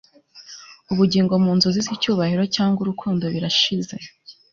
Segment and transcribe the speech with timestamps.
[0.91, 3.95] ubugingo mu nzozi zicyubahiro cyangwa urukundo birashize